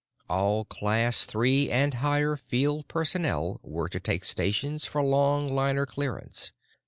[0.27, 6.53] All Class Three and higher Field personnel were to take stations for longliner clearance.